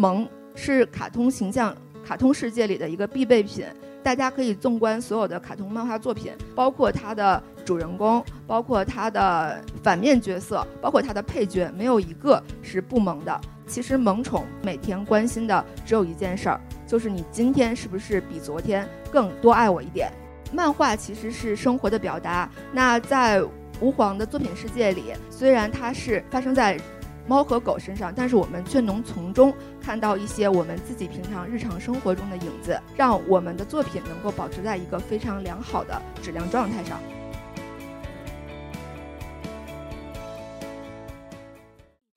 [0.00, 3.66] 萌是卡通形象、卡通世界里的一个必备品。
[4.02, 13.40] 大家可以纵观所有的卡通漫画作品，包括它的主人公，包括它的反面角色，包括它的配角，没有一个是不萌的。
[13.66, 20.10] 其实萌宠每天关心的只有一件事儿，就是你今天是不是比昨天更多爱我一点。
[20.50, 22.50] 漫画其实是生活的表达。
[22.72, 23.42] 那在
[23.82, 26.80] 吾皇的作品世界里，虽然它是发生在。
[27.30, 37.00] 猫和狗身上，但是我们却能从中看到一些我们自己平常日常生活中的影子，让我们的作品能够保持在一个非常良好的质量状态上。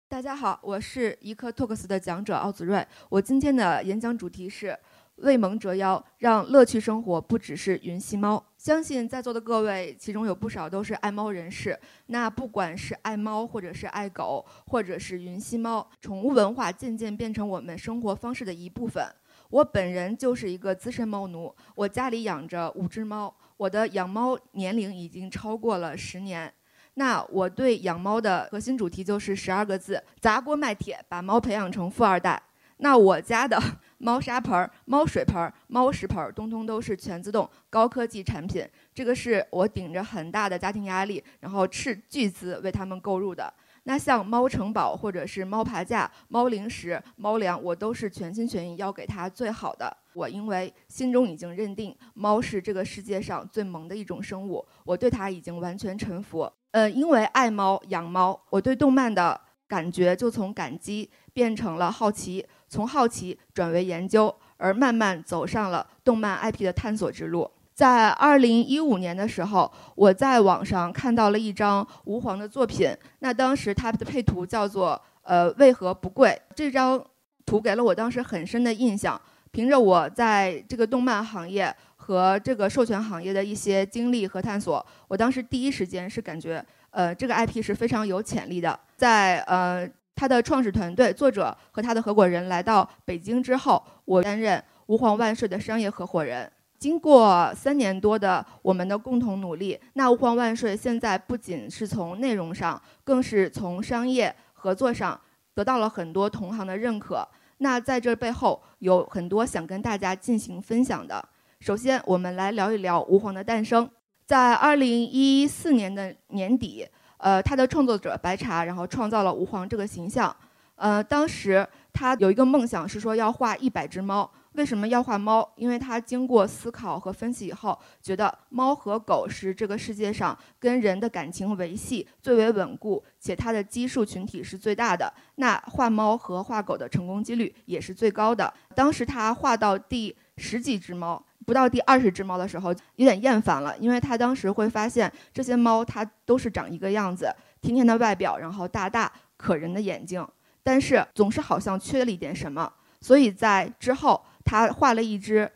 [0.09, 4.75] 大家好，我是一刻 Talks 的讲者奥子睿，我今天的演讲主题是。
[5.17, 8.43] 为萌折腰，让乐趣生活不只是云吸猫。
[8.57, 11.79] 相信在座的各位，其中有不少都是爱猫人士。
[12.07, 19.05] 那不管是爱猫，或者是爱狗，或者是云吸猫，宠物文化渐渐变成我们生活方式的一部分。
[19.49, 26.51] 我本人就是一个资深猫奴，我家里养着五只猫，我的养猫年龄已经超过了十年。
[26.95, 32.41] 那我对养猫的核心主题就是十二个字：砸锅卖铁，把猫培养成富二代。
[32.77, 33.61] 那我家的。
[34.03, 38.67] 猫砂盆、猫水盆、猫食盆，通通都是全自动高科技产品。
[38.93, 43.51] 这个是我顶着很大的家庭压力，然后斥巨资为他们购入的。
[43.85, 49.95] 那像猫城堡或者是猫爬架、猫零食、猫粮，我都是全心全意要给它最好的。
[50.13, 56.51] 我因为心中已经认定猫是这个世界上最萌的一种生物，我对它已经完全臣服。
[56.71, 62.45] 呃，因为爱猫养猫，我对动漫的感觉就从感激变成了好奇。
[62.73, 67.47] 从好奇转为研究，而慢慢走上了动漫 IP 的探索之路。
[67.75, 76.35] 在二零一五年的时候，我在网上看到了一张吾皇的作品，那当时它的配图叫做“呃为何不贵”。
[76.55, 76.99] 这张
[77.45, 79.21] 图给了我当时很深的印象。
[79.51, 88.79] 凭着我在这个动漫行业和这个授权行业的一些经历和探索，我当时第一时间是感觉，呃，这个 IP 是非常有潜力的。
[88.97, 89.87] 在呃。
[90.15, 96.49] 他的创始团队、作者和他的合伙人来到北京之后，我担任吾皇万岁的商业合伙人。
[96.77, 105.19] 经过三年多的我们的共同努力，那吾皇万岁现在不仅是从内容上，更是从商业合作上
[105.55, 107.27] 得到了很多同行的认可。
[107.57, 111.23] 那在这背后有很多想跟大家进行分享的。
[111.59, 113.89] 首先，我们来聊一聊吾皇的诞生。
[114.25, 116.87] 在二零一四年的年底。
[117.23, 120.35] 呃，他的创作者白茶，然后创造了吾皇这个形象。
[120.75, 124.29] 呃，当时他有一个梦想是说要画一百只猫。
[124.53, 125.47] 为什么要画猫？
[125.55, 135.11] 因为他经过思考和分析以后，觉得猫和狗是这个世界上跟人的感情维系最为稳固，且它的基数群体是最大的。
[135.35, 138.53] 那画猫和画狗的成功几率也是最高的。
[138.75, 141.23] 当时他画到第十几只猫。
[141.45, 150.25] 不到第二十只猫的时候，有点厌烦了，因为他当时会发现这些猫它都是长一个样子，甜甜的外表，然后大大可人的眼睛，
[150.63, 152.71] 但是总是好像缺了一点什么。
[153.01, 155.51] 所以在之后，他画了一只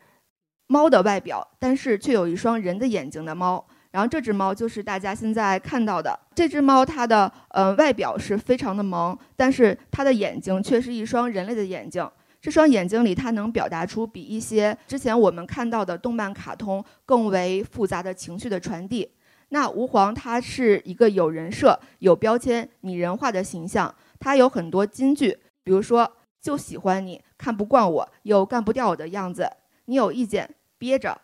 [0.66, 3.66] 猫的外表，但是却有一双人的眼睛的猫。
[3.90, 12.08] 然后这只猫就是大家现在看到的这只猫，它的呃外表是非常的萌，但是它的眼睛却是一双人类的眼睛。
[12.40, 19.10] 这双眼睛里，它能表达出比一些之前我们看到的动漫卡通更为复杂的情绪的传递。
[19.48, 26.08] 那吾皇它是一个有人设、有标签、拟人化的形象，它有很多金句，比如说
[26.40, 29.50] “就喜欢你，看不惯我，又干不掉我的样子，
[29.86, 31.20] 你有意见憋着”，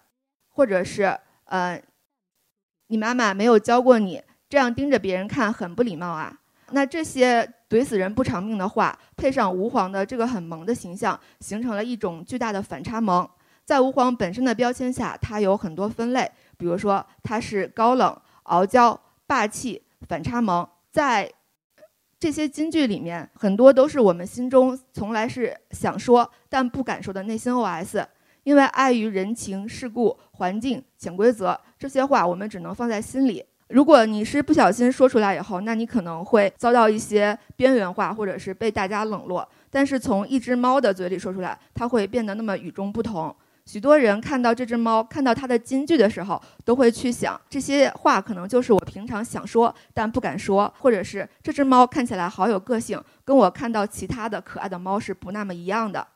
[0.51, 1.83] 或者是“呃，
[2.89, 6.41] 你妈妈没有教过你这样盯着别人看，很不礼貌啊”。
[6.71, 7.53] 那这些。
[7.67, 13.29] 怼死人不偿命的话，配上吾皇的这个很萌的形象，形成了一种巨大的反差萌。
[13.65, 20.69] 在吾皇本身的标签下，它有很多分类，比如说它是高冷、傲娇、霸气、反差萌。
[20.93, 21.29] 在
[22.25, 28.03] 这些金句里面，很多都是我们心中从来是想说但不敢说的内心 OS。
[28.45, 33.45] 因为碍于人情世故、环境、潜规则，这些话我们只能放在心里。
[33.69, 39.47] 如果你是不小心说出来以后，那你可能会遭到一些边缘化，或者是被大家冷落。
[39.69, 43.37] 但是从一只猫的嘴里说出来，它会变得那么与众不同。
[43.67, 56.07] 许多人看到这只猫，看到它的金句的时候，都会去想这些话可能就是我平常想说但不敢说，或者是这只猫看起来好有个性，跟我看到其他的可爱的猫是不那么一样的。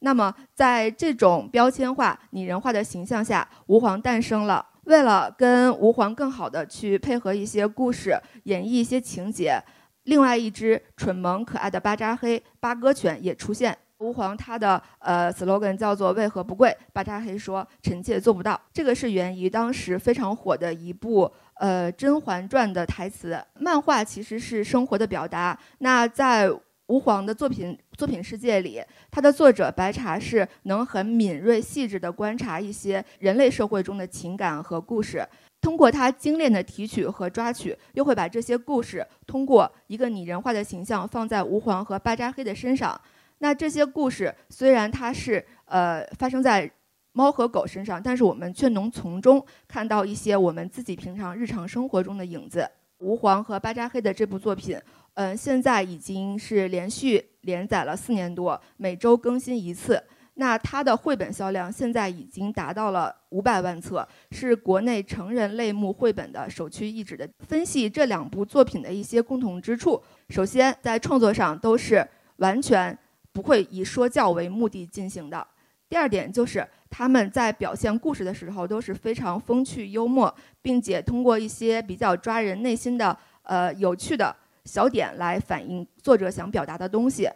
[0.00, 4.64] 那么在这种标签化、拟人化的形象下，吾皇诞生了。
[4.84, 9.62] 为了跟吾皇更好的去配合一些故事，演绎一些情节，
[10.04, 18.60] 另外一只蠢萌可爱的巴扎黑八哥犬也出现吾皇他的呃 slogan 叫做“为何不跪”，巴扎黑说“臣妾做不到”。
[18.72, 23.40] 这个是源于当时非常火的一部呃《甄嬛传》的台词。
[23.54, 25.58] 漫画其实是生活的表达。
[25.78, 26.48] 那在
[26.86, 28.80] 吾皇的作品作品世界里，
[29.10, 35.26] 他的作者白茶是能很敏锐细致地观察一些人类社会中的情感和故事。
[35.60, 42.98] 通过他精炼的提取和抓取，又会把这些故事通过一个拟人化的形象放在吾皇和巴扎黑的身上。
[43.38, 46.70] 那这些故事虽然它是呃发生在
[47.12, 52.68] 猫和狗身上，但是我们却能从中看到一些我们自己平常日常生活中的影子。
[52.98, 54.76] 吾皇和巴扎黑的这部作品，
[55.14, 60.02] 嗯，现在已经是连续连载了四年多，每周更新一次。
[60.34, 67.28] 那它的绘本销量现在已经达到了五百万册，是国内成人类目绘本的首屈一指的。
[67.40, 72.06] 分析这两部作品的一些共同之处，首先在创作上都是
[72.36, 72.96] 完全
[73.38, 75.46] 不会以说教为目的进行的。
[75.88, 87.30] 第二点就是他们在表现故事的时候都是非常风趣幽默，并且通过一些比较抓人内心的呃有趣的小点来反映作者想表达的东西。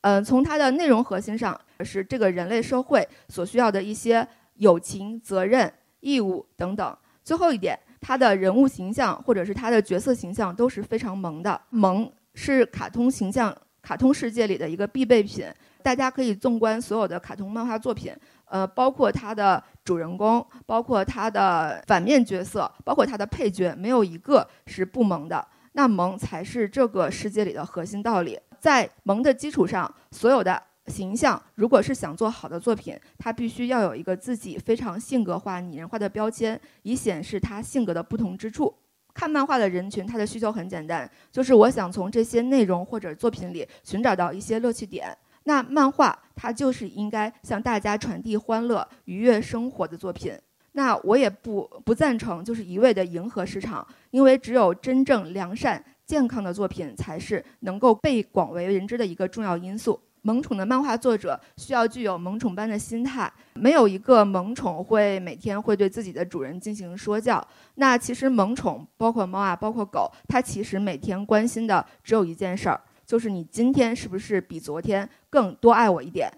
[0.00, 6.98] 嗯，从它的内容核心上是这个人类社会所需要的一些友情、责任、义务等等。
[7.22, 11.60] 最后一点，它的人物形象或者是它的角色形象都是非常萌的。
[11.70, 15.46] 萌是卡通形象、卡通世界里的一个必备品。
[15.82, 18.12] 大家可以纵观所有的卡通漫画作品，
[18.46, 25.46] 呃，包括它的主人公，包括它的反面角色，包括它的配角，没有一个是不萌的。
[25.72, 28.38] 那萌才是这个世界里的核心道理。
[28.58, 38.74] 在萌的基础上，所有的形象，如果是想做好的作品，它必须要有一个自己非常性格化、拟人化的标签，以显示他性格的不同之处。
[39.18, 45.08] 看漫画的人群，他的需求很简单，就是我想从这些内容或者作品里寻找到一些乐趣点。
[45.42, 50.32] 那漫画它就是应该向大家传递欢乐、愉悦生活的作品。
[50.70, 55.84] 那我也不不赞成就是一味的迎合市场，因为只有真正良善。
[56.06, 60.00] 健康的作品才是能够被广为人知的一个重要因素。
[60.22, 67.46] 萌宠的漫画作者需要具有萌宠般的心态，没有一个萌宠会每天会对自己的主人进行说教。
[67.74, 76.30] 那其实萌宠包括猫啊，包括狗，它其实每天关心的只有一件事儿，就是你今天是不是比昨天更多爱我一点。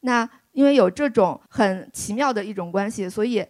[0.00, 3.44] 那因为有这种很奇妙的一种关系，所以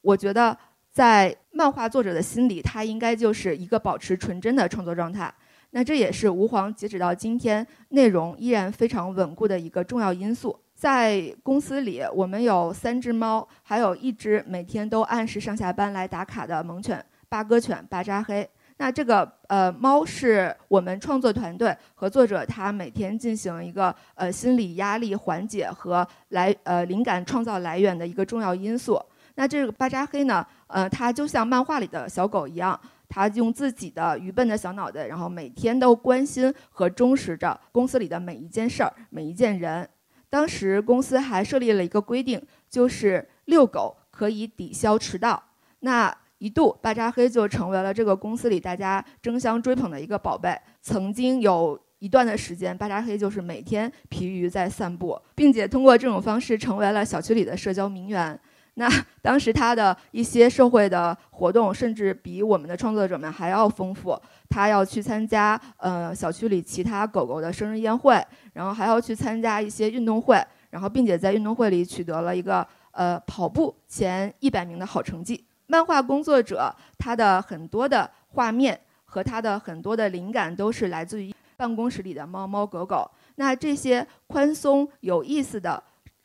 [0.00, 0.56] 我觉得。
[0.92, 5.32] 在漫画作者的心里，他应该就是一个保持纯真的创作状态。
[5.72, 10.58] 那这也是吾皇截止到今天内容依然非常稳固的一个重要因素。
[10.74, 18.48] 在公司里，我们有三只猫，还有一只每天都按时上下班来打卡的猛犬八哥犬巴扎黑。
[18.78, 29.00] 那这个呃猫是我们创作团队和作者他每天进行一个呃心理压力缓解和来呃灵感创造来源的一个重要因素。
[29.36, 30.44] 那这个巴扎黑呢？
[30.66, 32.78] 呃，它就像漫画里的小狗一样，
[33.12, 39.86] 他用自己的愚笨的小脑袋，然后每天都关心和忠实着公司里的每一件事儿、每一件人。
[40.30, 45.42] 当时公司还设立了一个规定，就是遛狗可以抵消迟到。
[45.80, 50.58] 那一度，巴扎黑就成为了这个公司里大家争相追捧的一个宝贝。
[50.80, 58.40] 曾经有一段的时间，巴扎黑就是每天疲于在散步，并且通过这种方式成为了小区里的社交名媛。
[58.74, 58.88] 那
[59.20, 64.18] 当时他的一些社会的活动，甚至比我们的创作者们还要丰富。
[64.48, 68.22] 他要去参加呃小区里其他狗狗的生日宴会，
[68.54, 75.44] 然后还要去参加一些运动会，然后并且在运动会里取得了一个呃跑步前一百名的好成绩。
[75.66, 83.10] 漫画工作者他的很多的画面和他的很多的灵感都是来自于办公室里的猫猫狗狗。
[83.36, 85.82] 那这些宽松有意思的。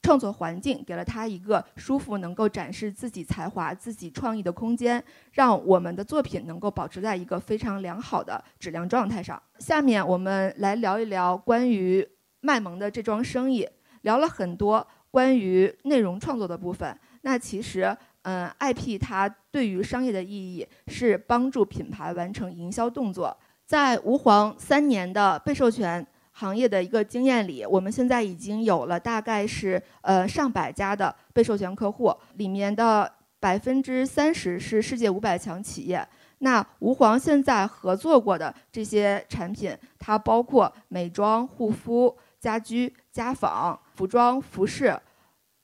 [0.08, 9.42] 创作环境给了他一个舒服、能够展示自己才华、自己创意的空间，让我们的作品能够保持在一个非常良好的质量状态上。
[9.60, 12.08] 下面我们来聊一聊关于
[12.40, 13.68] 卖萌的这桩生意，
[14.04, 16.98] 聊了很多关于内容创作的部分。
[17.24, 23.38] 那其实，嗯，IP 它对于商业的意义是帮助品牌完成营销动作。
[23.66, 26.08] 在吾皇三年的被授权。
[26.40, 36.08] 行业的一个经验里，我们现在已经有了大概是呃上百家的被授权客户，里面的百分之三十是世界五百强企业。
[36.38, 44.96] 那吾皇现在合作过的这些产品，它包括美妆、护肤、家居、家纺、服装、服饰，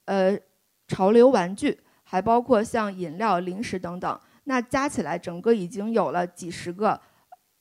[0.06, 0.36] 呃，
[0.88, 4.20] 潮流玩具，还包括像饮料、零食等等。
[4.46, 7.00] 那加起来，整个已经有了几十个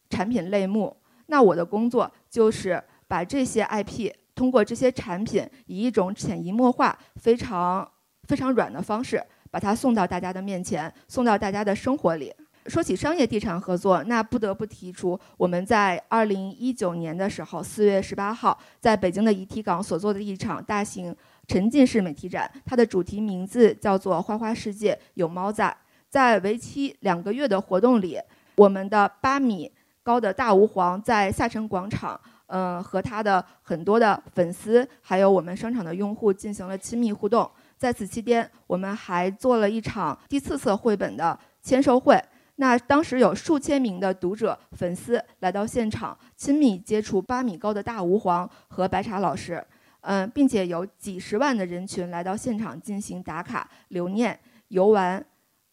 [0.09, 0.97] 产品类目。
[1.27, 2.83] 那我的工作就是。
[3.13, 7.87] 把这些 IP 通过这些产品，以一种潜移默化、非常
[8.27, 12.33] 非常软的方式，把它送到大家的面前，送到大家的生活里。
[12.69, 21.15] 说起商业地产合作，那不得不提出我们在二零一九年的时候，四月十八号在北京的遗体港所做的一场大型
[21.47, 25.67] 沉浸式美体展，它的主题名字叫做《花花世界有猫在》。
[26.09, 28.19] 在为期两个月的活动里，
[28.57, 29.71] 我们的八米
[30.03, 37.51] 高的大吾皇在下沉广场，嗯，和他的很多的粉丝，还有我们商场的用户进行了亲密互动。
[37.79, 42.23] 在此期间，我们还做了一场第四册绘本的签售会。
[42.57, 49.65] 那当时有数千名的读者、粉丝来到现场，亲密接触八米高的大吾皇和白茶老师，
[50.03, 55.25] 嗯，并且有几十万的人群来到现场进行打卡、留念、游玩。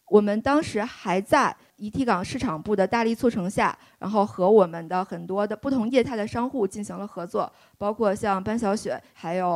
[0.08, 9.48] 我们当时还在遗体港市场部的大力促成下，然后和我们的很多的不同业态的商户进行了合作，包括像班小雪，还有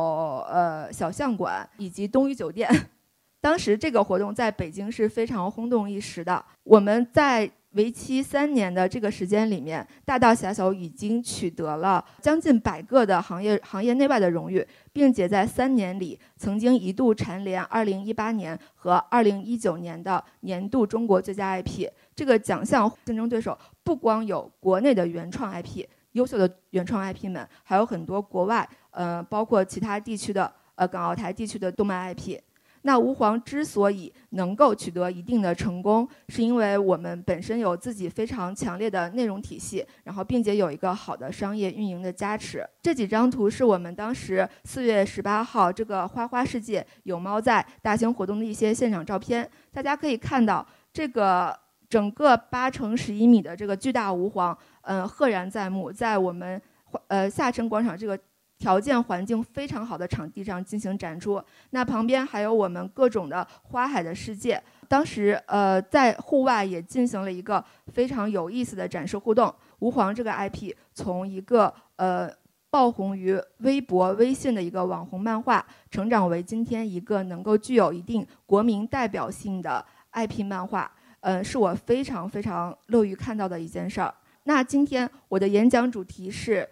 [0.49, 2.67] 呃小象馆以及东隅酒店。
[3.39, 6.43] 当时这个活动在北京是非常轰动一时的。
[6.63, 21.89] 我们在为期三年的这个时间里面，大大小小已经取得了将近百个的行业行业内外的荣誉，并且在三年里曾经一度蝉联2018年和2019年的年度中国最佳 IP。
[22.15, 32.39] 这个奖项竞争对手不光有国内的原创 IP，优秀的原创 IP 们，还有很多国外，呃，包括其他地区的，呃，港澳台地区的动漫 IP。
[32.87, 42.63] 那吾皇之所以能够取得一定的成功，是因为我们本身有自己非常强烈的内容体系，然后并且有一个好的商业运营的加持。
[42.83, 49.49] 这几张图是我们当时四月十八号这个花花世界有猫在大型活动的一些现场照片。
[49.73, 50.63] 大家可以看到，
[50.93, 51.57] 这个
[51.89, 56.61] 整个八乘十一米的这个巨大吾皇，嗯，赫然在目，在我们
[57.07, 58.15] 呃下沉广场这个。
[58.57, 64.61] 条件环境非常好的场地上进行展出，那旁边还有我们各种的花海的世界。
[64.87, 69.53] 当时，呃，在户外也进行了一个非常有意思的展示互动。
[69.79, 72.31] 吾皇这个 IP 从一个呃
[72.69, 84.13] 爆红于微博、微信的一个网红漫画，成长为今天一个能够具有一定国民代表性的 IP 漫画，嗯，是我非常非常乐于看到的一件事儿。
[84.43, 86.67] 那今天我的演讲主题是。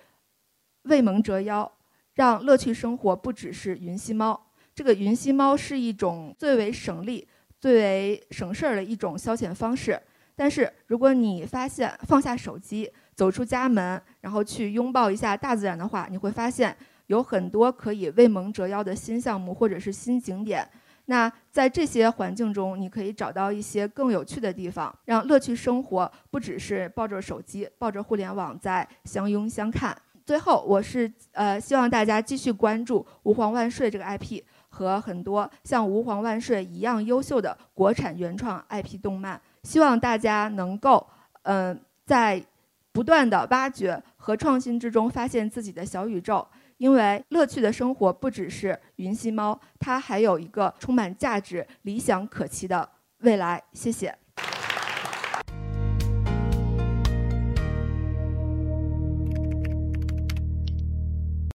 [0.84, 1.72] 为萌折腰，
[2.14, 4.40] 让乐趣生活不只是云吸猫。
[4.76, 7.28] 这个云吸猫是一种最为省力、
[7.60, 10.02] 最为省事儿的一种消遣方式。
[10.36, 16.76] 但是，如果你发现放下手机，走出家门，然后去拥抱一下大自然的话，你会发现
[17.06, 20.68] 有很多可以为萌折腰的新项目或者是新景点。
[21.06, 29.96] 那在这些环境中，你可以找到一些更有趣的地方，让乐趣生活不只是抱着手机、抱着互联网在相拥相看。
[30.26, 39.40] 最后，我是呃希望大家继续关注《吾皇万岁》这个 IP 和很多像《吾皇万岁》一样优秀的国产原创 IP 动漫。
[39.64, 41.06] 希望大家能够
[41.44, 42.44] 嗯在
[42.92, 52.88] 不断的挖掘和创新之中发现自己的小宇宙，因为乐趣的生活不只是云吸猫，它还有一个充满价值、理想可期的
[53.20, 53.62] 未来。
[53.74, 54.23] 谢谢。